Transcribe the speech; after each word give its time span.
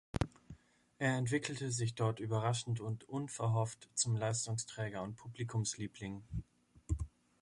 Er 0.97 1.15
entwickelte 1.19 1.69
sich 1.71 1.93
dort 1.93 2.19
überraschend 2.19 2.79
und 2.79 3.03
unverhofft 3.07 3.87
zum 3.93 4.15
Leistungsträger 4.15 5.03
und 5.03 5.15
Publikumsliebling. 5.15 6.23